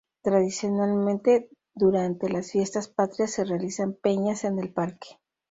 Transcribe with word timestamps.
Tradicionalmente 0.23 1.51
durante 1.75 2.27
las 2.27 2.49
Fiestas 2.51 2.87
Patrias 2.87 3.33
se 3.33 3.45
realizan 3.45 3.93
peñas 3.93 4.43
en 4.45 4.57
el 4.57 4.73
parque. 4.73 5.19